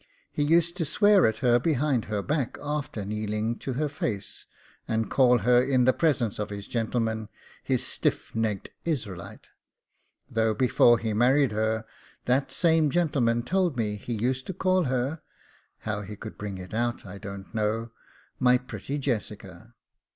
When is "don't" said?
17.19-17.53